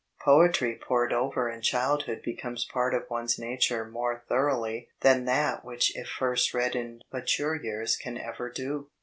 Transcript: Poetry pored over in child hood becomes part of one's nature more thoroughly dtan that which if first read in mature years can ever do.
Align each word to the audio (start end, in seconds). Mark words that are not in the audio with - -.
Poetry 0.25 0.79
pored 0.83 1.13
over 1.13 1.47
in 1.47 1.61
child 1.61 2.05
hood 2.05 2.23
becomes 2.23 2.65
part 2.65 2.95
of 2.95 3.07
one's 3.07 3.37
nature 3.37 3.85
more 3.85 4.23
thoroughly 4.27 4.87
dtan 5.03 5.27
that 5.27 5.63
which 5.63 5.95
if 5.95 6.07
first 6.07 6.55
read 6.55 6.75
in 6.75 7.03
mature 7.13 7.53
years 7.53 7.95
can 7.95 8.17
ever 8.17 8.49
do. 8.49 8.89